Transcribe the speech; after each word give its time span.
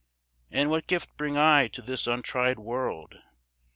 And 0.49 0.71
what 0.71 0.87
gift 0.87 1.15
bring 1.15 1.37
I 1.37 1.67
to 1.67 1.81
this 1.83 2.07
untried 2.07 2.57
world? 2.57 3.21